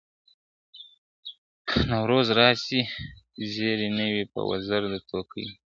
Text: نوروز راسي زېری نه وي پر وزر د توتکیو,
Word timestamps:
نوروز 1.89 2.27
راسي 2.39 2.79
زېری 3.51 3.89
نه 3.97 4.05
وي 4.13 4.23
پر 4.31 4.41
وزر 4.49 4.81
د 4.91 4.95
توتکیو, 5.07 5.49